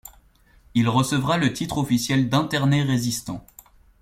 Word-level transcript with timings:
Il 0.73 0.89
recevra 0.89 1.37
le 1.37 1.53
titre 1.53 1.77
officiel 1.77 2.27
d'interné 2.27 2.81
résistant. 2.81 3.45